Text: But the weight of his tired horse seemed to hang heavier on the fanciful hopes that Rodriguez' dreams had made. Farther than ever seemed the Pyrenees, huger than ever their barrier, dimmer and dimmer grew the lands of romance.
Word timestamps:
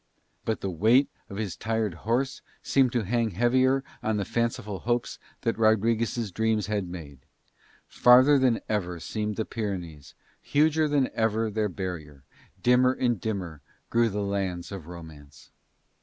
But 0.45 0.61
the 0.61 0.71
weight 0.71 1.09
of 1.29 1.37
his 1.37 1.55
tired 1.55 1.93
horse 2.09 2.41
seemed 2.63 2.91
to 2.93 3.03
hang 3.03 3.29
heavier 3.29 3.83
on 4.01 4.17
the 4.17 4.25
fanciful 4.25 4.79
hopes 4.79 5.19
that 5.41 5.59
Rodriguez' 5.59 6.31
dreams 6.31 6.65
had 6.65 6.89
made. 6.89 7.19
Farther 7.87 8.39
than 8.39 8.61
ever 8.67 8.99
seemed 8.99 9.35
the 9.35 9.45
Pyrenees, 9.45 10.15
huger 10.41 10.87
than 10.87 11.11
ever 11.13 11.51
their 11.51 11.69
barrier, 11.69 12.23
dimmer 12.63 12.93
and 12.93 13.21
dimmer 13.21 13.61
grew 13.91 14.09
the 14.09 14.23
lands 14.23 14.71
of 14.71 14.87
romance. 14.87 15.51